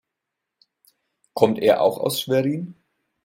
[1.35, 2.73] Kommt er auch aus Schwerin?